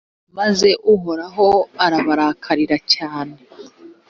[0.37, 1.47] maze uhoraho
[1.85, 3.35] arabarakarira cyane.